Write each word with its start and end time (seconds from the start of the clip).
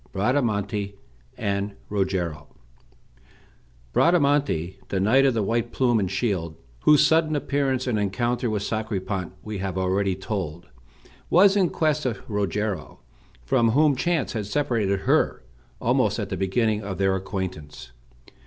BRADAMANTE 0.13 0.95
AND 1.37 1.75
ROGERO 1.87 2.47
Bradamante, 3.93 4.79
the 4.87 4.99
knight 4.99 5.27
of 5.27 5.35
the 5.35 5.43
white 5.43 5.71
plume 5.71 5.99
and 5.99 6.09
shield, 6.09 6.55
whose 6.85 7.05
sudden 7.05 7.35
appearance 7.35 7.85
and 7.85 7.99
encounter 7.99 8.49
with 8.49 8.63
Sacripant 8.63 9.33
we 9.43 9.59
have 9.59 9.77
already 9.77 10.15
told, 10.15 10.69
was 11.29 11.55
in 11.55 11.69
quest 11.69 12.07
of 12.07 12.27
Rogero, 12.27 13.01
from 13.45 13.73
whom 13.73 13.95
chance 13.95 14.33
had 14.33 14.47
separated 14.47 15.01
her, 15.01 15.43
almost 15.79 16.17
at 16.17 16.29
the 16.29 16.35
beginning 16.35 16.81
of 16.81 16.97
their 16.97 17.15
acquaintance. 17.15 17.91